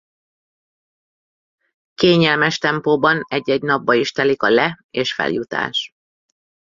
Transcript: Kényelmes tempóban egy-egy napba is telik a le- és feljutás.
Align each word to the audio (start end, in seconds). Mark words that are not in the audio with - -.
Kényelmes 1.93 2.57
tempóban 2.57 3.21
egy-egy 3.27 3.61
napba 3.61 3.93
is 3.93 4.11
telik 4.11 4.41
a 4.41 4.49
le- 4.49 4.79
és 4.89 5.13
feljutás. 5.13 5.91